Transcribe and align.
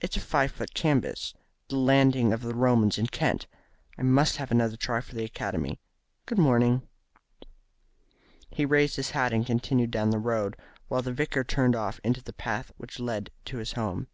It's 0.00 0.16
a 0.16 0.20
five 0.20 0.50
foot 0.50 0.72
canvas 0.72 1.34
the 1.68 1.76
landing 1.76 2.32
of 2.32 2.40
the 2.40 2.54
Romans 2.54 2.96
in 2.96 3.06
Kent. 3.08 3.46
I 3.98 4.02
must 4.02 4.38
have 4.38 4.50
another 4.50 4.78
try 4.78 5.02
for 5.02 5.14
the 5.14 5.26
Academy. 5.26 5.78
Good 6.24 6.38
morning." 6.38 6.88
He 8.50 8.64
raised 8.64 8.96
his 8.96 9.10
hat 9.10 9.34
and 9.34 9.44
continued 9.44 9.90
down 9.90 10.08
the 10.08 10.18
road, 10.18 10.56
while 10.86 11.02
the 11.02 11.12
vicar 11.12 11.44
turned 11.44 11.76
off 11.76 12.00
into 12.02 12.22
the 12.24 12.32
path 12.32 12.72
which 12.78 12.98
led 12.98 13.28
to 13.44 13.58
his 13.58 13.72
home. 13.74 14.06